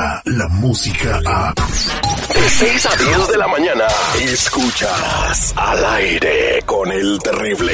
llega 0.00 0.22
la 0.24 0.48
música 0.48 1.20
a... 1.26 1.54
De 1.54 2.48
6 2.48 2.86
a 2.86 2.96
10 2.96 3.28
de 3.28 3.38
la 3.38 3.48
mañana, 3.48 3.84
escuchas 4.20 5.52
al 5.56 5.84
aire 5.84 6.62
con 6.64 6.90
el 6.90 7.18
terrible. 7.18 7.72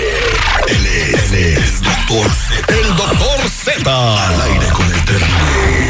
Él 0.68 0.87
es, 0.87 1.32
él 1.32 1.38
es 1.38 1.78
el 1.78 1.84
doctor 1.84 2.30
Z. 2.30 2.74
El 2.74 2.96
doctor 2.96 3.48
Z. 3.48 4.28
Al 4.28 4.41
aire 4.42 4.66
con 4.73 4.87
el 4.87 5.04
terrible. 5.04 5.87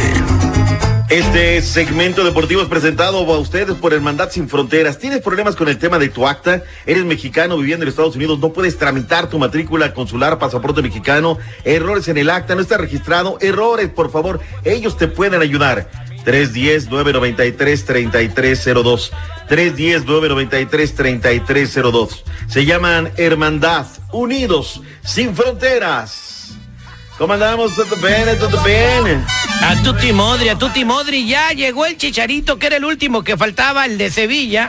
Este 1.09 1.63
segmento 1.63 2.25
deportivo 2.25 2.63
es 2.63 2.69
presentado 2.69 3.19
a 3.19 3.39
ustedes 3.39 3.77
por 3.77 3.95
el 3.95 4.01
Mandat 4.01 4.33
Sin 4.33 4.49
Fronteras. 4.49 4.99
¿Tienes 4.99 5.23
problemas 5.23 5.55
con 5.55 5.69
el 5.69 5.79
tema 5.79 6.01
de 6.01 6.09
tu 6.09 6.27
acta? 6.27 6.65
¿Eres 6.85 7.05
mexicano 7.05 7.57
viviendo 7.57 7.85
en 7.85 7.89
Estados 7.89 8.17
Unidos? 8.17 8.41
¿No 8.41 8.53
puedes 8.53 8.77
tramitar 8.77 9.31
tu 9.31 9.39
matrícula 9.39 9.95
consular, 9.95 10.37
pasaporte 10.41 10.83
mexicano? 10.83 11.39
¿Errores 11.65 12.09
en 12.09 12.19
el 12.19 12.29
acta? 12.29 12.57
¿No 12.57 12.61
está 12.61 12.77
registrado? 12.77 13.39
Errores, 13.41 13.89
por 13.89 14.11
favor. 14.11 14.41
Ellos 14.65 14.97
te 14.97 15.07
pueden 15.07 15.41
ayudar. 15.41 15.89
310-993-3302. 16.27 19.11
310-993-3302. 19.49 22.23
Se 22.49 22.67
llaman 22.67 23.13
Hermandad, 23.17 23.87
Unidos, 24.13 24.83
Sin 25.05 25.37
Fronteras. 25.37 26.57
¿Cómo 27.17 27.33
andamos? 27.33 27.75
¿Todo 27.75 27.97
bien? 27.97 28.39
¿Todo 28.39 28.63
bien? 28.63 29.25
A 29.63 29.83
tutti 29.83 30.13
modri, 30.13 30.51
a 30.51 30.59
tutti 30.59 30.85
modri, 30.85 31.27
ya 31.27 31.53
llegó 31.53 31.87
el 31.87 31.97
chicharito, 31.97 32.59
que 32.59 32.67
era 32.67 32.77
el 32.77 32.85
último 32.85 33.25
que 33.25 33.39
faltaba, 33.39 33.87
el 33.87 33.97
de 33.97 34.11
Sevilla. 34.11 34.69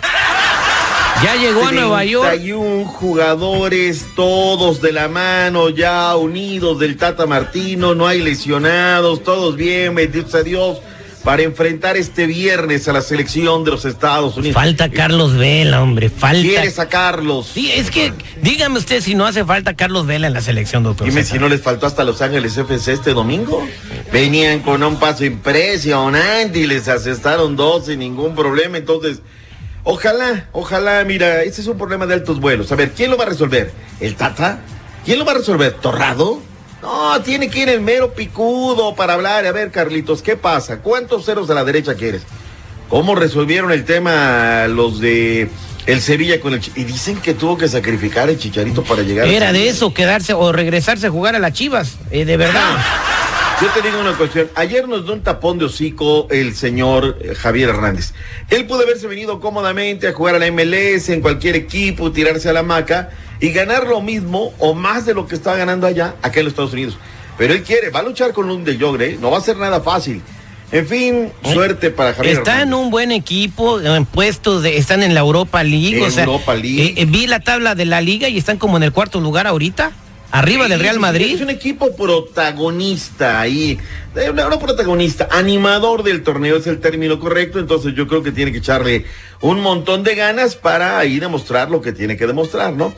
Ya 1.22 1.36
llegó 1.36 1.68
a 1.68 1.74
Nueva 1.74 2.06
York. 2.06 2.30
31 2.30 2.86
jugadores, 2.86 4.06
todos 4.16 4.82
de 4.82 4.94
la 4.94 5.10
mano, 5.10 5.68
ya 5.70 6.16
unidos 6.16 6.80
del 6.80 6.96
Tata 6.96 7.26
Martino, 7.26 7.94
no 7.96 8.08
hay 8.08 8.22
lesionados, 8.22 9.24
todos 9.24 9.58
bien, 9.58 9.96
benditos 9.96 10.34
a 10.36 10.44
Dios, 10.44 10.78
para 11.28 11.44
enfrentar 11.44 11.98
este 11.98 12.26
viernes 12.26 12.88
a 12.88 12.94
la 12.94 13.02
selección 13.02 13.66
de 13.66 13.72
los 13.72 13.84
Estados 13.84 14.38
Unidos. 14.38 14.54
Falta 14.56 14.90
Carlos 14.90 15.36
Vela, 15.36 15.84
hombre, 15.84 16.10
falta. 16.10 16.42
¿Quiere 16.42 16.72
sacarlos? 16.72 17.48
Sí, 17.48 17.70
es 17.70 17.92
que, 17.92 18.14
dígame 18.42 18.78
usted 18.78 19.02
si 19.02 19.14
no 19.14 19.26
hace 19.26 19.44
falta 19.44 19.74
Carlos 19.74 20.08
Vela 20.08 20.28
en 20.28 20.34
la 20.34 20.40
selección, 20.40 20.84
doctor. 20.84 21.06
Dime 21.06 21.24
César. 21.24 21.36
si 21.36 21.42
no 21.42 21.50
les 21.50 21.62
faltó 21.62 21.86
hasta 21.86 22.06
Los 22.06 22.22
Ángeles 22.22 22.56
FC 22.56 22.94
este 22.94 23.14
domingo. 23.14 23.68
Venían 24.14 24.62
con 24.62 24.82
un 24.82 25.00
paso 25.00 25.26
impresionante 25.26 26.60
y 26.60 26.66
les 26.66 26.88
asestaron 26.88 27.58
dos 27.58 27.88
sin 27.88 28.00
ningún 28.00 28.34
problema. 28.34 28.78
Entonces, 28.78 29.20
ojalá, 29.84 30.48
ojalá, 30.54 31.04
mira, 31.04 31.44
ese 31.44 31.60
es 31.60 31.68
un 31.68 31.78
problema 31.78 32.06
de 32.06 32.14
altos 32.14 32.40
vuelos. 32.40 32.72
A 32.72 32.78
ver, 32.78 32.94
¿quién 32.94 33.12
lo 33.12 33.18
va 33.18 33.26
a 33.26 33.28
resolver? 33.28 33.74
¿El 34.00 34.16
Tata? 34.16 34.62
¿Quién 35.04 35.20
lo 35.20 35.26
va 35.26 35.34
a 35.34 35.36
resolver? 35.40 35.74
¿Torrado? 35.74 36.42
No, 36.82 37.20
tiene 37.22 37.50
que 37.50 37.60
ir 37.60 37.70
el 37.70 37.82
mero 37.82 38.14
picudo 38.14 38.96
para 38.96 39.14
hablar. 39.14 39.46
A 39.46 39.52
ver, 39.52 39.72
Carlitos, 39.72 40.22
¿qué 40.22 40.36
pasa? 40.36 40.80
¿Cuántos 40.80 41.26
ceros 41.26 41.50
a 41.50 41.54
la 41.54 41.64
derecha 41.64 41.96
quieres? 41.96 42.24
¿Cómo 42.90 43.16
resolvieron 43.16 43.72
el 43.72 43.84
tema 43.84 44.68
los 44.68 45.00
de 45.00 45.50
el 45.86 46.02
Sevilla 46.02 46.40
con 46.40 46.54
el 46.54 46.62
y 46.76 46.84
dicen 46.84 47.18
que 47.18 47.34
tuvo 47.34 47.58
que 47.58 47.68
sacrificar 47.68 48.30
el 48.30 48.38
Chicharito 48.38 48.84
para 48.84 49.02
llegar 49.02 49.26
a 49.26 49.30
Era 49.30 49.48
de 49.48 49.60
Sevilla? 49.60 49.72
eso, 49.72 49.94
quedarse 49.94 50.34
o 50.34 50.52
regresarse 50.52 51.08
a 51.08 51.10
jugar 51.10 51.36
a 51.36 51.40
las 51.40 51.54
Chivas, 51.54 51.98
eh, 52.12 52.26
de 52.26 52.38
verdad. 52.38 52.78
Yo 53.60 53.68
te 53.70 53.82
digo 53.82 54.00
una 54.00 54.14
cuestión. 54.16 54.50
Ayer 54.54 54.88
nos 54.88 55.04
dio 55.04 55.14
un 55.14 55.24
tapón 55.24 55.58
de 55.58 55.66
hocico 55.66 56.28
el 56.30 56.56
señor 56.56 57.18
eh, 57.22 57.34
Javier 57.34 57.70
Hernández. 57.70 58.14
Él 58.50 58.68
pudo 58.68 58.84
haberse 58.84 59.08
venido 59.08 59.40
cómodamente 59.40 60.08
a 60.08 60.14
jugar 60.14 60.36
a 60.36 60.40
la 60.40 60.52
MLS 60.52 61.10
en 61.10 61.22
cualquier 61.22 61.56
equipo, 61.56 62.12
tirarse 62.12 62.50
a 62.50 62.54
la 62.54 62.62
maca 62.62 63.10
y 63.40 63.52
ganar 63.52 63.88
lo 63.88 64.02
mismo 64.02 64.54
o 64.60 64.74
más 64.74 65.06
de 65.06 65.14
lo 65.14 65.28
que 65.28 65.36
estaba 65.36 65.58
ganando 65.58 65.88
allá, 65.88 66.16
acá 66.22 66.40
en 66.40 66.46
los 66.46 66.54
Estados 66.54 66.74
Unidos. 66.74 66.98
Pero 67.38 67.54
él 67.54 67.64
quiere, 67.64 67.90
va 67.90 68.00
a 68.00 68.04
luchar 68.04 68.34
con 68.34 68.50
un 68.50 68.64
de 68.64 68.78
Jogre, 68.78 69.18
no 69.20 69.30
va 69.30 69.38
a 69.38 69.42
ser 69.42 69.58
nada 69.58 69.82
fácil. 69.82 70.22
En 70.72 70.86
fin, 70.86 71.32
suerte 71.44 71.92
para 71.92 72.14
Javier 72.14 72.38
Está 72.38 72.62
en 72.62 72.74
un 72.74 72.90
buen 72.90 73.12
equipo, 73.12 73.80
en 73.80 74.06
puestos 74.06 74.64
de, 74.64 74.78
están 74.78 75.02
en 75.02 75.14
la 75.14 75.22
Europa 75.22 75.64
League. 75.64 76.02
o 76.02 76.12
sea, 76.12 76.26
Europa 76.26 76.56
League. 76.56 76.88
eh, 76.88 76.94
eh, 76.98 77.06
vi 77.06 77.26
la 77.26 77.40
tabla 77.40 77.74
de 77.74 77.86
la 77.86 78.02
liga 78.02 78.28
y 78.28 78.38
están 78.38 78.58
como 78.58 78.76
en 78.76 78.84
el 78.84 78.92
cuarto 78.92 79.22
lugar 79.22 79.48
ahorita, 79.48 79.92
arriba 80.32 80.68
del 80.68 80.80
Real 80.80 81.00
Madrid. 81.00 81.36
Es 81.36 81.42
un 81.42 81.50
equipo 81.50 81.96
protagonista 81.96 83.40
ahí. 83.40 83.78
Eh, 84.16 84.32
No, 84.34 84.50
no 84.50 84.60
protagonista, 84.60 85.28
animador 85.32 86.04
del 86.04 86.24
torneo 86.24 86.58
es 86.58 86.68
el 86.68 86.80
término 86.80 87.20
correcto. 87.20 87.60
Entonces 87.60 87.94
yo 87.96 88.08
creo 88.08 88.24
que 88.24 88.32
tiene 88.32 88.52
que 88.52 88.60
echarle 88.60 89.06
un 89.42 89.60
montón 89.60 90.04
de 90.04 90.16
ganas 90.16 90.56
para 90.56 90.98
ahí 91.00 91.20
demostrar 91.20 91.70
lo 91.70 91.82
que 91.82 91.92
tiene 91.92 92.18
que 92.18 92.28
demostrar, 92.28 92.74
¿no? 92.74 92.94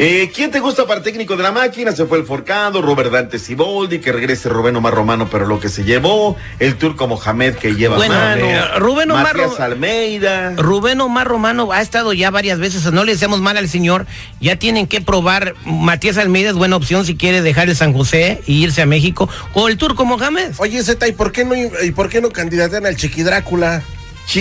Eh, 0.00 0.30
¿Quién 0.32 0.52
te 0.52 0.60
gusta 0.60 0.86
para 0.86 1.02
técnico 1.02 1.36
de 1.36 1.42
la 1.42 1.50
máquina? 1.50 1.90
Se 1.90 2.06
fue 2.06 2.18
el 2.18 2.24
Forcado, 2.24 2.80
Robert 2.80 3.10
Dante 3.10 3.40
Siboldi, 3.40 3.98
que 3.98 4.12
regrese 4.12 4.48
Rubén 4.48 4.76
Omar 4.76 4.94
Romano, 4.94 5.28
pero 5.28 5.44
lo 5.44 5.58
que 5.58 5.68
se 5.68 5.82
llevó, 5.82 6.36
el 6.60 6.76
turco 6.76 7.08
Mohamed 7.08 7.56
que 7.56 7.74
lleva 7.74 7.96
Bueno, 7.96 8.14
mano, 8.14 8.44
eh, 8.44 8.78
Rubén 8.78 9.10
Omar 9.10 9.36
Matías 9.36 9.58
Almeida. 9.58 10.54
Rubén 10.56 11.00
Omar 11.00 11.26
Romano 11.26 11.72
ha 11.72 11.82
estado 11.82 12.12
ya 12.12 12.30
varias 12.30 12.60
veces, 12.60 12.92
no 12.92 13.02
le 13.02 13.14
deseamos 13.14 13.40
mal 13.40 13.56
al 13.56 13.68
señor, 13.68 14.06
ya 14.40 14.54
tienen 14.54 14.86
que 14.86 15.00
probar, 15.00 15.56
Matías 15.64 16.16
Almeida 16.16 16.50
es 16.50 16.56
buena 16.56 16.76
opción 16.76 17.04
si 17.04 17.16
quiere 17.16 17.42
dejar 17.42 17.68
el 17.68 17.74
San 17.74 17.92
José 17.92 18.40
e 18.46 18.52
irse 18.52 18.82
a 18.82 18.86
México, 18.86 19.28
o 19.52 19.66
el 19.66 19.78
turco 19.78 20.04
Mohamed. 20.04 20.52
Oye, 20.58 20.80
Zeta, 20.84 21.08
¿y 21.08 21.12
por 21.12 21.32
qué 21.32 21.44
no, 21.44 21.56
y 21.56 21.90
por 21.90 22.08
qué 22.08 22.20
no 22.20 22.30
candidatean 22.30 22.86
al 22.86 22.94
Chiqui 22.94 23.24
Drácula? 23.24 23.82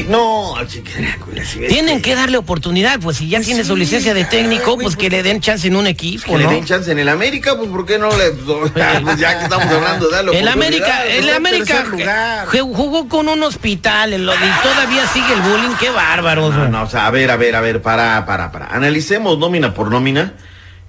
No, 0.10 0.56
Chiquirácula, 0.68 1.46
sí, 1.46 1.60
Tienen 1.70 1.98
este, 1.98 2.02
que 2.02 2.16
darle 2.16 2.38
oportunidad, 2.38 3.00
pues 3.00 3.18
si 3.18 3.30
ya 3.30 3.40
tiene 3.40 3.64
su 3.64 3.78
licencia 3.78 4.14
de 4.14 4.26
técnico, 4.26 4.74
güey, 4.74 4.84
pues 4.84 4.98
que 4.98 5.10
le 5.10 5.24
den 5.24 5.40
chance 5.40 5.66
en 5.66 5.78
un 5.78 5.88
equipo, 5.88 6.26
Que 6.26 6.38
le 6.40 6.48
den 6.48 6.66
chance 6.66 6.92
en 6.92 7.00
el 7.00 7.08
América, 7.08 7.56
pues 7.58 7.70
¿por 7.70 7.86
qué 7.86 7.98
no 7.98 8.10
le.? 8.10 8.32
pues, 8.32 8.74
ya 9.18 9.38
que 9.38 9.44
estamos 9.46 9.68
hablando 9.68 10.08
de 10.10 10.16
darle 10.16 10.40
El 10.40 10.48
América, 10.50 11.06
el 11.06 11.30
América 11.30 11.84
lugar. 11.86 12.48
jugó 12.48 13.08
con 13.08 13.30
un 13.30 13.42
hospital 13.44 14.12
el- 14.12 14.24
y 14.24 14.64
todavía 14.64 15.08
sigue 15.08 15.34
el 15.34 15.42
bullying, 15.42 15.76
qué 15.80 15.90
bárbaros. 15.90 16.54
No, 16.54 16.68
no, 16.68 16.84
o 16.84 16.90
sea, 16.90 17.08
a 17.08 17.12
ver, 17.12 17.32
a 17.32 17.38
ver, 17.38 17.56
a 17.56 17.62
ver, 17.62 17.82
para, 17.82 18.26
para, 18.26 18.52
para. 18.52 18.68
Analicemos 18.68 19.40
nómina 19.40 19.74
por 19.74 19.90
nómina. 19.90 20.34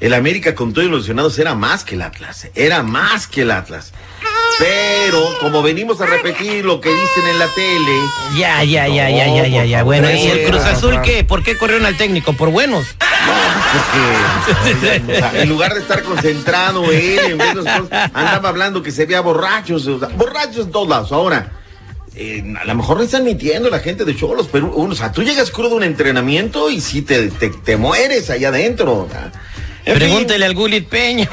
El 0.00 0.14
América 0.14 0.54
con 0.54 0.72
todo 0.72 0.84
lesionados 0.88 1.38
era 1.38 1.54
más 1.54 1.84
que 1.84 1.94
el 1.96 2.02
Atlas. 2.02 2.48
Era 2.54 2.82
más 2.82 3.26
que 3.26 3.42
el 3.42 3.50
Atlas. 3.50 3.92
Pero, 4.58 5.38
como 5.40 5.62
venimos 5.62 6.00
a 6.00 6.06
repetir 6.06 6.64
lo 6.64 6.80
que 6.80 6.88
dicen 6.90 7.26
en 7.28 7.38
la 7.38 7.46
tele, 7.54 8.00
Ya, 8.36 8.64
ya, 8.64 8.88
ya, 8.88 9.08
ya, 9.08 9.26
ya, 9.26 9.46
ya, 9.46 9.64
ya. 9.64 9.82
Bueno, 9.84 10.10
¿y 10.10 10.26
el 10.26 10.48
Cruz. 10.48 10.62
Azul 10.62 11.00
qué? 11.02 11.22
¿Por 11.22 11.44
qué 11.44 11.56
corrieron 11.56 11.86
al 11.86 11.96
técnico? 11.96 12.32
¿Por 12.32 12.50
buenos? 12.50 12.86
porque 14.52 15.12
o 15.12 15.16
sea, 15.16 15.42
en 15.42 15.48
lugar 15.48 15.74
de 15.74 15.80
estar 15.80 16.02
concentrado 16.02 16.90
él, 16.90 17.18
en 17.18 17.38
cosas, 17.38 17.82
andaba 18.14 18.48
hablando 18.48 18.82
que 18.82 18.90
se 18.90 19.06
veía 19.06 19.20
borrachos, 19.20 19.86
o 19.86 19.98
sea, 19.98 20.08
borrachos 20.08 20.66
en 20.66 20.72
todos 20.72 20.88
lados. 20.88 21.12
Ahora, 21.12 21.52
eh, 22.16 22.42
a 22.60 22.64
lo 22.64 22.74
mejor 22.74 22.96
no 22.96 23.04
están 23.04 23.24
mintiendo 23.24 23.70
la 23.70 23.78
gente 23.78 24.04
de 24.04 24.16
Cholos, 24.16 24.48
pero 24.50 24.74
o 24.74 24.94
sea, 24.94 25.12
tú 25.12 25.22
llegas 25.22 25.50
crudo 25.50 25.74
a 25.74 25.76
un 25.76 25.84
entrenamiento 25.84 26.70
y 26.70 26.80
sí 26.80 27.02
te, 27.02 27.28
te, 27.28 27.50
te 27.50 27.76
mueres 27.76 28.30
allá 28.30 28.48
adentro. 28.48 28.92
o 28.92 29.08
sea. 29.10 29.30
Pregúntele 29.94 30.44
al 30.44 30.54
Gulit 30.54 30.88
Peña. 30.88 31.28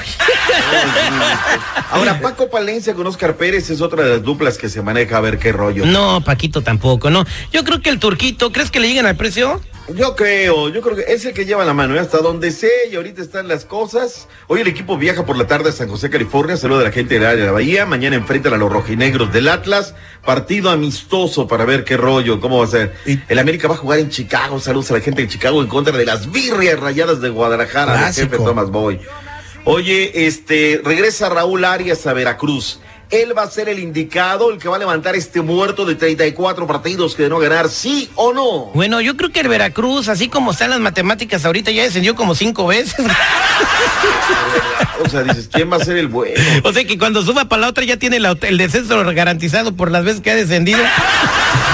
Ahora, 1.91 2.19
Paco 2.19 2.49
Palencia 2.49 2.93
con 2.93 3.07
Oscar 3.07 3.35
Pérez 3.38 3.69
es 3.69 3.81
otra 3.81 4.03
de 4.03 4.09
las 4.11 4.23
duplas 4.23 4.57
que 4.57 4.69
se 4.69 4.81
maneja 4.81 5.17
a 5.17 5.21
ver 5.21 5.39
qué 5.39 5.51
rollo. 5.51 5.85
No, 5.85 6.21
Paquito 6.21 6.61
tampoco, 6.61 7.09
no. 7.09 7.25
Yo 7.51 7.63
creo 7.63 7.81
que 7.81 7.89
el 7.89 7.99
turquito, 7.99 8.51
¿crees 8.51 8.71
que 8.71 8.79
le 8.79 8.88
lleguen 8.88 9.05
al 9.05 9.16
precio? 9.16 9.61
Yo 9.94 10.16
creo, 10.16 10.69
yo 10.69 10.81
creo 10.81 10.96
que 10.96 11.03
es 11.13 11.23
el 11.25 11.34
que 11.34 11.46
lleva 11.46 11.63
la 11.63 11.75
mano, 11.75 11.96
¿eh? 11.96 12.00
hasta 12.00 12.18
donde 12.18 12.50
sé 12.50 12.72
y 12.91 12.96
ahorita 12.96 13.22
están 13.22 13.47
las 13.47 13.66
cosas. 13.66 14.28
Hoy 14.47 14.61
el 14.61 14.67
equipo 14.67 14.97
viaja 14.97 15.28
por 15.28 15.37
la 15.37 15.46
tarde 15.46 15.70
a 15.70 15.72
San 15.72 15.87
José, 15.90 16.09
California, 16.09 16.58
saluda 16.58 16.82
a 16.82 16.84
la 16.85 16.91
gente 16.91 17.14
del 17.14 17.23
área 17.26 17.41
de 17.41 17.46
la 17.46 17.52
Bahía, 17.52 17.85
mañana 17.85 18.16
enfrentan 18.16 18.55
a 18.55 18.58
los 18.58 18.72
rojinegros 18.72 19.32
del 19.32 19.47
Atlas, 19.47 19.93
partido 20.26 20.72
amistoso 20.72 21.47
para 21.47 21.66
ver 21.66 21.84
qué 21.84 21.97
rollo, 21.97 22.40
cómo 22.41 22.58
va 22.58 22.66
a 22.66 22.67
ser. 22.67 22.96
Y- 23.05 23.20
El 23.28 23.37
América 23.37 23.67
va 23.67 23.76
a 23.76 23.78
jugar 23.78 23.99
en 23.99 24.09
Chicago, 24.09 24.59
saludos 24.59 24.90
a 24.90 24.96
la 24.96 25.02
gente 25.02 25.22
de 25.22 25.28
Chicago 25.28 25.61
en 25.61 25.67
contra 25.67 25.96
de 25.96 26.05
las 26.05 26.32
birrias 26.32 26.79
rayadas 26.79 27.22
de 27.22 27.29
Guadalajara, 27.29 27.93
del 27.93 28.14
jefe 28.23 28.37
Tomás 28.37 28.72
Boy. 28.72 28.99
Oye, 29.66 30.26
este, 30.26 30.82
regresa 30.84 31.29
Raúl 31.29 31.64
Arias 31.64 32.08
a 32.08 32.14
Veracruz. 32.14 32.79
Él 33.11 33.37
va 33.37 33.43
a 33.43 33.49
ser 33.52 33.69
el 33.69 33.79
indicado, 33.79 34.52
el 34.52 34.57
que 34.57 34.67
va 34.67 34.78
a 34.78 34.79
levantar 34.79 35.16
este 35.16 35.41
muerto 35.41 35.85
de 35.85 35.96
34 35.96 36.66
partidos 36.67 37.16
que 37.16 37.23
de 37.23 37.29
no 37.29 37.37
ganar, 37.40 37.69
sí 37.69 38.09
o 38.16 38.34
no. 38.34 38.66
Bueno, 38.73 38.99
yo 39.02 39.16
creo 39.16 39.31
que 39.31 39.41
el 39.41 39.47
Veracruz, 39.47 40.07
así 40.09 40.28
como 40.28 40.52
están 40.52 40.72
las 40.72 40.79
matemáticas 40.79 41.46
ahorita, 41.46 41.72
ya 41.72 41.84
descendió 41.84 42.16
como 42.16 42.35
cinco 42.35 42.67
veces. 42.67 42.96
O 45.05 45.09
sea, 45.09 45.23
dices, 45.23 45.49
¿quién 45.52 45.72
va 45.72 45.75
a 45.78 45.84
ser 45.85 45.97
el 45.97 46.07
bueno? 46.07 46.34
o 46.63 46.72
sea 46.73 46.84
que 46.85 46.97
cuando 46.97 47.22
suba 47.22 47.46
para 47.46 47.61
la 47.63 47.67
otra 47.69 47.84
ya 47.84 47.97
tiene 47.97 48.19
la- 48.19 48.35
el 48.41 48.57
descenso 48.57 49.03
garantizado 49.13 49.75
por 49.75 49.91
las 49.91 50.03
veces 50.03 50.22
que 50.22 50.31
ha 50.31 50.35
descendido. 50.35 50.79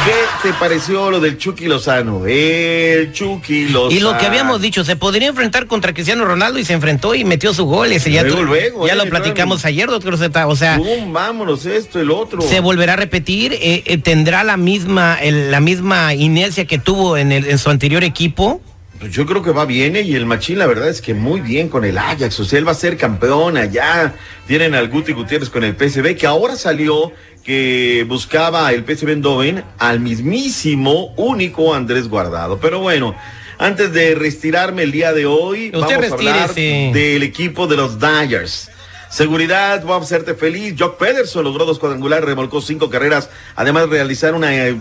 ¿Qué 0.04 0.48
te 0.50 0.54
pareció 0.56 1.12
lo 1.12 1.20
del 1.20 1.38
Chucky 1.38 1.66
Lozano? 1.68 2.26
El 2.26 3.12
Chucky 3.14 3.70
Lozano. 3.70 3.92
Y 3.92 4.00
lo 4.00 4.18
que 4.18 4.26
habíamos 4.26 4.60
dicho, 4.60 4.84
se 4.84 4.96
podría 4.96 5.28
enfrentar 5.28 5.68
contra 5.68 5.94
Cristiano 5.94 6.26
Ronaldo 6.26 6.58
y 6.58 6.66
se 6.66 6.74
enfrentó 6.74 7.14
y 7.14 7.24
metió 7.24 7.54
su 7.54 7.66
gol. 7.66 7.92
Ese 7.92 8.12
ya 8.12 8.24
Luego, 8.24 8.38
tú- 8.40 8.44
luego, 8.46 8.88
ya 8.88 8.94
eh, 8.94 8.96
lo 8.96 9.06
platicamos 9.06 9.62
claro. 9.62 9.70
ayer, 9.70 9.90
doctor 9.90 10.18
Z. 10.18 10.48
O 10.48 10.56
sea, 10.56 10.78
Pum, 10.78 11.14
vámonos, 11.14 11.68
esto, 11.68 12.00
el 12.00 12.10
otro. 12.10 12.42
se 12.42 12.60
volverá 12.62 12.94
a 12.94 12.96
repetir, 12.96 13.54
eh, 13.54 13.84
eh, 13.86 13.98
tendrá 14.00 14.44
la 14.44 14.58
misma, 14.58 15.18
el- 15.22 15.52
la 15.52 15.60
misma 15.60 16.16
inercia 16.16 16.66
que 16.66 16.80
tuvo 16.80 17.16
en, 17.18 17.32
el, 17.32 17.46
en 17.48 17.60
su 17.60 17.70
anterior 17.70 18.04
equipo. 18.04 18.60
Pues 19.02 19.14
yo 19.14 19.26
creo 19.26 19.42
que 19.42 19.50
va 19.50 19.66
bien, 19.66 19.96
¿eh? 19.96 20.02
y 20.04 20.16
el 20.16 20.28
Machín, 20.28 20.60
la 20.60 20.68
verdad 20.68 20.88
es 20.88 21.02
que 21.02 21.16
muy 21.16 21.42
bien 21.42 21.70
con 21.70 21.84
el 21.84 21.98
Ajax. 21.98 22.40
O 22.40 22.46
sea, 22.46 22.60
él 22.60 22.68
va 22.68 22.74
a 22.74 22.76
ser 22.76 22.98
campeón 22.98 23.58
allá. 23.58 24.14
Tienen 24.46 24.76
al 24.76 24.90
Guti 24.90 25.14
Gutiérrez 25.14 25.50
con 25.50 25.64
el 25.64 25.76
PSV, 25.76 26.16
que 26.16 26.28
ahora 26.28 26.56
salió 26.56 27.12
que 27.44 28.06
buscaba 28.08 28.72
el 28.72 28.86
PSV 28.86 29.10
Eindhoven 29.10 29.64
al 29.80 30.02
mismísimo, 30.02 31.16
único 31.18 31.74
Andrés 31.74 32.10
Guardado. 32.10 32.60
Pero 32.60 32.80
bueno, 32.80 33.16
antes 33.58 33.92
de 33.92 34.14
retirarme 34.14 34.84
el 34.84 34.92
día 34.92 35.14
de 35.14 35.26
hoy, 35.26 35.72
Usted 35.74 35.80
vamos 35.80 36.12
a 36.12 36.14
hablar 36.14 36.54
del 36.54 37.24
equipo 37.24 37.66
de 37.66 37.78
los 37.78 38.00
Dyers. 38.00 38.70
Seguridad, 39.12 39.84
vamos 39.84 40.04
a 40.04 40.16
hacerte 40.16 40.36
feliz. 40.36 40.74
Jock 40.80 40.98
Pederson 40.98 41.44
logró 41.44 41.66
dos 41.66 41.80
cuadrangulares, 41.80 42.24
remolcó 42.26 42.62
cinco 42.62 42.90
carreras, 42.90 43.30
además 43.58 43.90
de 43.90 43.98
realizar 43.98 44.34
una 44.34 44.56
eh, 44.56 44.80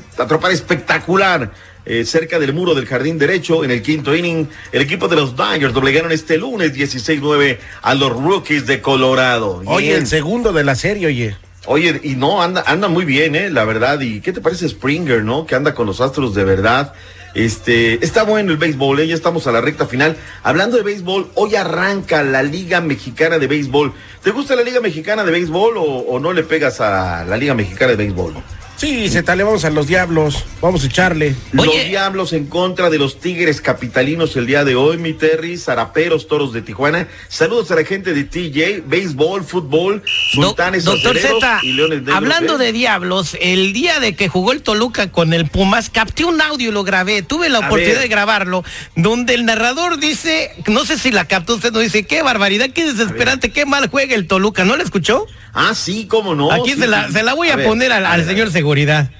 espectacular 0.53 1.51
eh, 1.85 2.05
cerca 2.05 2.39
del 2.39 2.55
muro 2.55 2.77
del 2.77 2.87
jardín 2.87 3.19
derecho 3.19 3.65
en 3.65 3.73
el 3.73 3.83
quinto 3.83 4.15
inning. 4.15 4.49
El 4.71 4.83
equipo 4.83 5.09
de 5.09 5.17
los 5.17 5.35
Dyers 5.37 5.75
doblegaron 5.75 6.13
este 6.13 6.39
lunes 6.39 6.73
16-9 6.73 7.59
a 7.83 7.95
los 7.97 8.13
Rookies 8.13 8.67
de 8.67 8.81
Colorado. 8.81 9.63
Oye, 9.67 9.89
Bien. 9.89 10.01
el 10.03 10.07
segundo 10.07 10.53
de 10.53 10.63
la 10.63 10.77
serie, 10.77 11.09
oye. 11.09 11.37
Oye, 11.73 12.01
y 12.03 12.17
no, 12.17 12.43
anda, 12.43 12.65
anda 12.67 12.89
muy 12.89 13.05
bien, 13.05 13.37
eh, 13.37 13.49
la 13.49 13.65
verdad. 13.65 14.01
¿Y 14.01 14.21
qué 14.23 14.33
te 14.33 14.41
parece 14.41 14.69
Springer, 14.69 15.23
no? 15.23 15.47
Que 15.47 15.55
anda 15.55 15.73
con 15.73 15.87
los 15.87 16.01
astros 16.01 16.35
de 16.35 16.43
verdad. 16.43 16.95
Este, 17.33 18.05
está 18.05 18.25
bueno 18.25 18.51
el 18.51 18.57
béisbol, 18.57 18.99
eh, 18.99 19.07
ya 19.07 19.15
estamos 19.15 19.47
a 19.47 19.53
la 19.53 19.61
recta 19.61 19.87
final. 19.87 20.17
Hablando 20.43 20.77
de 20.77 20.83
béisbol, 20.83 21.31
hoy 21.37 21.55
arranca 21.55 22.25
la 22.25 22.43
Liga 22.43 22.81
Mexicana 22.81 23.39
de 23.39 23.47
Béisbol. 23.47 23.93
¿Te 24.21 24.33
gusta 24.33 24.57
la 24.57 24.63
Liga 24.63 24.81
Mexicana 24.81 25.23
de 25.23 25.31
Béisbol 25.31 25.77
o, 25.77 25.83
o 25.85 26.19
no 26.19 26.33
le 26.33 26.43
pegas 26.43 26.81
a 26.81 27.25
la 27.25 27.37
Liga 27.37 27.55
Mexicana 27.55 27.93
de 27.93 27.99
Béisbol? 27.99 28.35
Sí, 28.81 29.11
se 29.11 29.23
le 29.37 29.43
vamos 29.45 29.67
a 29.67 29.69
los 29.69 29.87
diablos. 29.89 30.43
Vamos 30.63 30.83
a 30.85 30.87
echarle. 30.87 31.35
Los. 31.53 31.67
Diablos 31.71 32.33
en 32.33 32.47
contra 32.47 32.89
de 32.89 32.97
los 32.97 33.21
Tigres 33.21 33.61
Capitalinos 33.61 34.37
el 34.37 34.47
día 34.47 34.65
de 34.65 34.75
hoy, 34.75 34.97
mi 34.97 35.13
Terry, 35.13 35.59
Zaraperos, 35.59 36.29
Toros 36.29 36.55
de 36.55 36.63
Tijuana. 36.63 37.07
Saludos 37.29 37.71
a 37.73 37.75
la 37.77 37.85
gente 37.85 38.15
de 38.15 38.25
TJ, 38.25 38.85
béisbol, 38.87 39.45
fútbol, 39.45 40.03
Do- 40.35 40.43
Sultanes 40.45 40.85
Doctor 40.85 41.15
Acereros 41.15 41.41
Z, 41.43 41.61
y 41.63 41.73
Leones 41.75 41.99
Negros, 41.99 42.17
hablando 42.17 42.55
¿eh? 42.55 42.59
de 42.65 42.73
diablos, 42.73 43.37
el 43.43 43.75
día 43.75 44.01
de 44.01 44.15
que 44.17 44.29
jugó 44.29 44.53
el 44.53 44.63
Toluca 44.63 45.13
con 45.13 45.35
el 45.35 45.47
Pumas, 45.51 45.91
capté 45.91 46.25
un 46.25 46.41
audio 46.41 46.71
y 46.71 46.73
lo 46.73 46.83
grabé. 46.83 47.21
Tuve 47.21 47.51
la 47.51 47.59
A 47.59 47.67
oportunidad 47.67 47.97
ver. 47.97 48.03
de 48.05 48.09
grabarlo, 48.09 48.65
donde 48.97 49.35
el 49.35 49.45
narrador 49.45 49.99
dice, 49.99 50.53
no 50.69 50.87
sé 50.87 50.97
si 50.97 51.11
la 51.11 51.27
captó 51.27 51.57
usted, 51.57 51.71
no 51.71 51.81
dice, 51.81 52.07
qué 52.07 52.23
barbaridad, 52.23 52.71
qué 52.71 52.91
desesperante, 52.91 53.51
qué 53.53 53.67
mal 53.67 53.89
juega 53.91 54.15
el 54.15 54.27
Toluca. 54.27 54.65
¿No 54.65 54.75
la 54.79 54.85
escuchó? 54.85 55.27
Ah, 55.53 55.75
sí, 55.75 56.07
cómo 56.07 56.35
no. 56.37 56.53
Aquí 56.53 56.75
sí, 56.75 56.79
se, 56.81 56.87
la, 56.87 57.09
sí. 57.09 57.15
se 57.15 57.23
la 57.25 57.35
voy 57.35 57.49
a, 57.51 57.63
poner 57.65 57.91
al, 57.93 58.07
a 58.07 58.13
al 58.13 58.21
ver, 58.21 58.31
señor 58.31 58.51
seguridad. 58.71 59.11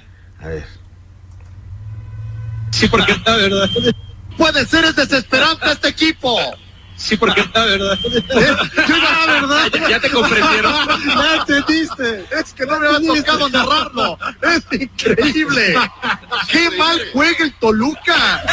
A 0.41 0.47
ver. 0.47 0.65
Sí, 2.71 2.87
porque 2.87 3.19
la 3.25 3.35
verdad. 3.35 3.69
puede 4.37 4.65
ser 4.65 4.85
es 4.85 4.95
desesperante 4.95 5.71
este 5.73 5.89
equipo. 5.89 6.39
Sí, 6.95 7.17
porque 7.17 7.43
la 7.53 7.65
verdad. 7.65 7.99
La 8.29 9.25
verdad. 9.25 9.71
Ya, 9.73 9.89
ya 9.89 9.99
te 9.99 10.09
comprendieron. 10.09 10.73
Ya 11.05 11.35
entendiste. 11.35 12.25
Es 12.31 12.53
que 12.53 12.65
no 12.65 12.79
me 12.79 12.87
ha 12.87 12.99
tocado 13.01 13.49
narrarlo. 13.49 14.17
Es 14.41 14.79
increíble. 14.79 15.75
Qué 16.49 16.69
mal 16.77 17.01
juega 17.11 17.43
el 17.43 17.53
Toluca. 17.55 18.43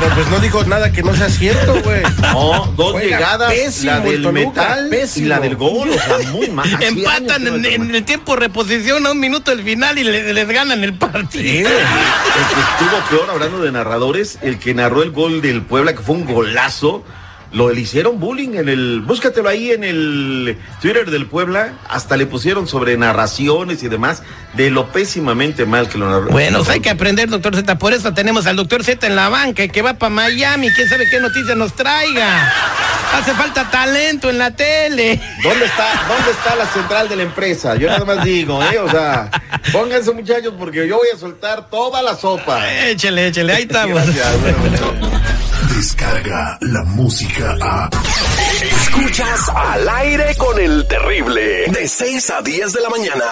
Pero 0.00 0.08
pues 0.16 0.28
no 0.28 0.40
dijo 0.40 0.64
nada 0.64 0.90
que 0.90 1.02
no 1.04 1.14
sea 1.14 1.28
cierto, 1.28 1.80
güey. 1.82 2.02
No, 2.20 2.66
dos 2.76 2.92
Juega 2.92 3.06
llegadas, 3.16 3.52
pésimo 3.52 3.92
la 3.92 3.96
el 3.98 4.02
del 4.04 4.22
Toluca, 4.22 4.60
metal 4.62 4.88
pésimo. 4.88 5.26
y 5.26 5.28
la 5.28 5.40
del 5.40 5.56
gol, 5.56 5.90
o 5.90 5.92
sea, 5.94 6.30
muy 6.32 6.48
mal. 6.50 6.82
Empatan 6.82 7.46
en, 7.64 7.94
el 7.94 8.04
tiempo 8.04 8.34
de 8.34 8.40
reposición 8.40 9.06
a 9.06 9.12
un 9.12 9.20
minuto 9.20 9.52
del 9.52 9.62
final 9.62 9.96
y 9.98 10.02
le- 10.04 10.32
les 10.34 10.48
ganan 10.48 10.82
el 10.82 10.94
partido. 10.94 11.44
Sí, 11.44 11.58
El 11.58 11.64
que 11.64 12.60
estuvo 12.60 13.00
peor 13.10 13.30
hablando 13.30 13.62
de 13.62 13.70
narradores, 13.70 14.38
el 14.42 14.58
que 14.58 14.74
narró 14.74 15.02
el 15.04 15.12
gol 15.12 15.40
del 15.40 15.62
Puebla, 15.62 15.92
que 15.94 16.00
fue 16.02 16.16
un 16.16 16.24
golazo, 16.24 17.04
lo 17.52 17.70
le 17.70 17.80
hicieron 17.80 18.18
bullying 18.18 18.54
en 18.54 18.68
el, 18.68 19.00
búscatelo 19.02 19.48
ahí 19.48 19.70
en 19.70 19.84
el 19.84 20.58
Twitter 20.82 21.08
del 21.08 21.26
Puebla, 21.26 21.74
hasta 21.88 22.16
le 22.16 22.26
pusieron 22.26 22.66
sobre 22.66 22.96
narraciones 22.96 23.80
y 23.84 23.88
demás, 23.88 24.24
de 24.56 24.70
lo 24.70 24.90
pésimamente 24.92 25.66
mal 25.66 25.88
que 25.88 25.98
lo 25.98 26.08
narró. 26.08 26.30
Bueno, 26.30 26.62
hay 26.68 26.80
que 26.80 26.90
aprender, 26.90 27.28
doctor 27.28 27.56
Z. 27.56 27.78
Por 27.78 27.92
eso 27.92 28.12
tenemos 28.14 28.46
al 28.46 28.56
doctor 28.56 28.84
Z 28.84 29.06
en 29.06 29.16
la 29.16 29.28
banca, 29.28 29.66
que 29.68 29.82
va 29.82 29.94
para 29.94 30.10
Miami. 30.10 30.70
¿Quién 30.70 30.88
sabe 30.88 31.08
qué 31.10 31.20
noticias 31.20 31.56
nos 31.56 31.74
traiga? 31.74 32.52
Hace 33.12 33.32
falta 33.34 33.70
talento 33.70 34.30
en 34.30 34.38
la 34.38 34.50
tele. 34.50 35.20
¿Dónde 35.42 35.66
está, 35.66 36.04
¿Dónde 36.08 36.30
está 36.30 36.56
la 36.56 36.66
central 36.66 37.08
de 37.08 37.16
la 37.16 37.22
empresa? 37.22 37.76
Yo 37.76 37.88
nada 37.88 38.04
más 38.04 38.24
digo, 38.24 38.62
¿eh? 38.62 38.78
O 38.78 38.90
sea, 38.90 39.30
pónganse 39.72 40.12
muchachos 40.12 40.54
porque 40.58 40.86
yo 40.86 40.96
voy 40.96 41.08
a 41.14 41.18
soltar 41.18 41.68
toda 41.70 42.02
la 42.02 42.16
sopa. 42.16 42.68
Échele, 42.86 43.28
échele, 43.28 43.52
ahí 43.52 43.62
estamos. 43.62 44.04
Gracias, 44.04 44.40
bueno, 44.40 44.58
bueno. 44.58 45.20
Descarga 45.76 46.58
la 46.60 46.84
música 46.84 47.56
a. 47.60 47.90
Escuchas 48.62 49.48
al 49.54 49.88
aire 49.88 50.34
con 50.36 50.58
el 50.58 50.86
terrible. 50.86 51.66
De 51.68 51.88
6 51.88 52.30
a 52.30 52.42
10 52.42 52.72
de 52.72 52.80
la 52.80 52.88
mañana. 52.90 53.24